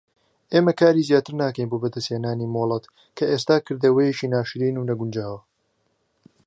ئێمە 0.53 0.73
کاری 0.79 1.07
زیاتر 1.09 1.33
ناکەیت 1.41 1.69
بۆ 1.69 1.77
بەدەستهێنانی 1.83 2.51
مۆڵەت 2.53 2.85
کە 3.17 3.23
ئێستا 3.31 3.57
کردەوەیەکی 3.65 4.31
ناشرین 4.33 4.75
و 4.77 4.87
نەگونجاوە. 4.89 5.39